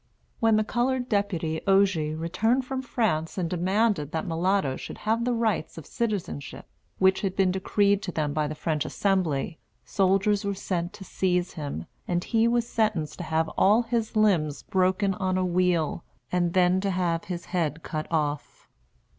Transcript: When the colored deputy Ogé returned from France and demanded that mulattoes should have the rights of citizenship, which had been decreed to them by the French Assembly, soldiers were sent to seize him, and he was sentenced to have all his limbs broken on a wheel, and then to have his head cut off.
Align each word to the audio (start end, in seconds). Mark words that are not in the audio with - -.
When 0.39 0.55
the 0.55 0.63
colored 0.63 1.07
deputy 1.07 1.61
Ogé 1.67 2.19
returned 2.19 2.65
from 2.65 2.81
France 2.81 3.37
and 3.37 3.47
demanded 3.47 4.11
that 4.13 4.25
mulattoes 4.25 4.81
should 4.81 4.97
have 4.97 5.25
the 5.25 5.31
rights 5.35 5.77
of 5.77 5.85
citizenship, 5.85 6.65
which 6.97 7.21
had 7.21 7.35
been 7.35 7.51
decreed 7.51 8.01
to 8.01 8.11
them 8.11 8.33
by 8.33 8.47
the 8.47 8.55
French 8.55 8.83
Assembly, 8.83 9.59
soldiers 9.85 10.43
were 10.43 10.55
sent 10.55 10.91
to 10.93 11.03
seize 11.03 11.53
him, 11.53 11.85
and 12.07 12.23
he 12.23 12.47
was 12.47 12.67
sentenced 12.67 13.19
to 13.19 13.25
have 13.25 13.47
all 13.49 13.83
his 13.83 14.15
limbs 14.15 14.63
broken 14.63 15.13
on 15.13 15.37
a 15.37 15.45
wheel, 15.45 16.03
and 16.31 16.53
then 16.53 16.81
to 16.81 16.89
have 16.89 17.25
his 17.25 17.45
head 17.53 17.83
cut 17.83 18.07
off. 18.09 18.67